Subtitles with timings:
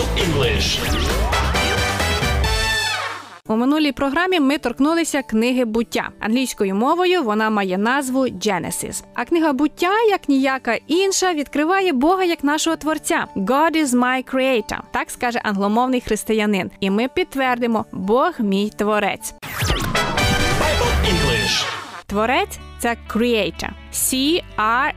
[0.00, 0.80] Bible English.
[3.48, 6.08] У минулій програмі ми торкнулися книги буття.
[6.20, 9.04] Англійською мовою вона має назву Genesis.
[9.14, 13.26] А книга буття, як ніяка інша, відкриває Бога як нашого творця.
[13.36, 16.70] God is my creator, так скаже англомовний християнин.
[16.80, 19.34] І ми підтвердимо, Бог мій творець.
[20.60, 21.64] Bible English.
[22.10, 23.68] Творець це creator.
[23.92, 24.92] C-R-E-A-T-O-R.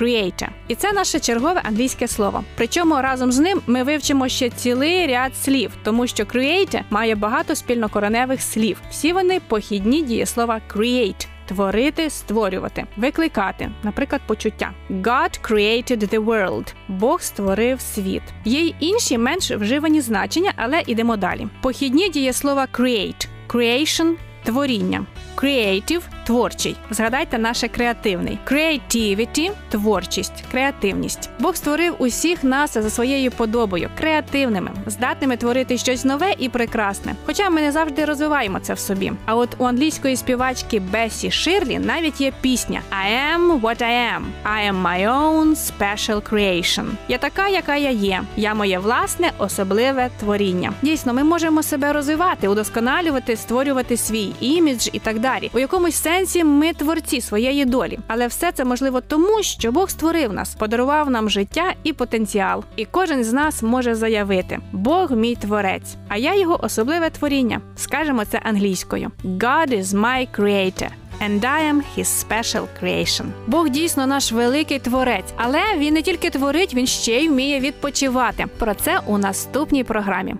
[0.00, 0.48] Creator.
[0.68, 2.44] І це наше чергове англійське слово.
[2.56, 7.54] Причому разом з ним ми вивчимо ще цілий ряд слів, тому що creator має багато
[7.54, 8.80] спільнокореневих слів.
[8.90, 11.26] Всі вони похідні дієслова create.
[11.46, 14.72] Творити, створювати, викликати, наприклад, почуття.
[14.90, 16.74] God created the world.
[16.88, 18.22] Бог створив світ.
[18.44, 21.48] Є й інші менш вживані значення, але ідемо далі.
[21.62, 24.14] Похідні дієслова create, creation–
[24.44, 25.06] творіння.
[25.36, 26.76] Creative– творчий.
[26.90, 28.38] Згадайте наше креативний.
[28.46, 31.30] Creativity– творчість, креативність.
[31.38, 37.14] Бог створив усіх нас за своєю подобою, креативними, здатними творити щось нове і прекрасне.
[37.26, 39.12] Хоча ми не завжди розвиваємо це в собі.
[39.26, 44.22] А от у англійської співачки Бесі Ширлі навіть є пісня I am what I am.
[44.44, 46.86] I am my own special creation.
[47.08, 48.22] Я така, яка я є.
[48.36, 50.72] Я моє власне особливе творіння.
[50.82, 55.50] Дійсно, ми можемо себе розвивати, удосконалювати, створювати свій імідж і так далі.
[55.54, 60.32] У якомусь сенсі ми творці своєї долі, але все це можливо тому, що Бог створив
[60.32, 62.64] нас, подарував нам життя і потенціал.
[62.76, 67.60] І кожен з нас може заявити: Бог мій творець, а я його особливе творіння.
[67.76, 70.88] Скажемо це англійською: God is my creator.
[71.26, 73.26] And I am his special creation.
[73.46, 78.46] Бог дійсно наш великий творець, але він не тільки творить, він ще й вміє відпочивати.
[78.58, 80.34] Про це у наступній програмі.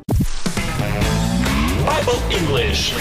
[1.86, 2.92] Bible English.